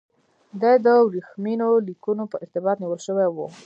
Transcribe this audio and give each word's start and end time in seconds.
دی 0.61 0.73
د 0.85 0.87
ورېښمینو 1.07 1.69
لیکونو 1.87 2.23
په 2.31 2.35
ارتباط 2.43 2.77
نیول 2.81 2.99
شوی 3.07 3.27
و. 3.31 3.37